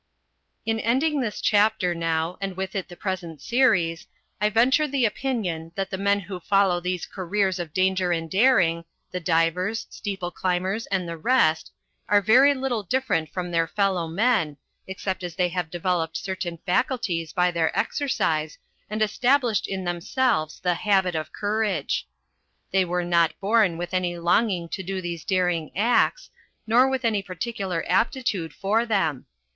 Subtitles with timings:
[0.65, 4.07] In ending this chapter now, and with it the present series,
[4.41, 8.83] I venture the opinion that the men who follow these Careers of Danger and Daring
[9.11, 11.71] the divers, steeple climbers, and the rest
[12.09, 17.31] are very little different from their fellow men, except as they have developed certain faculties
[17.31, 18.57] by their exercise,
[18.89, 22.07] and established in themselves the habit of courage.
[22.71, 26.31] They were not born with any longing to do these daring acts,
[26.65, 29.27] nor with any particular aptitude for them.